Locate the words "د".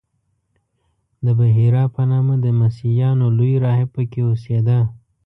1.25-1.27, 2.45-2.47